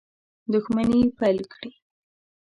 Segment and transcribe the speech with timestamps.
[0.53, 1.71] دښمني پیل کړي.